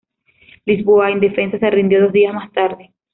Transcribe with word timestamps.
Lisboa, 0.65 1.11
indefensa, 1.11 1.59
se 1.59 1.69
rindió 1.69 2.01
dos 2.01 2.11
días 2.11 2.33
más 2.33 2.51
tarde. 2.53 2.91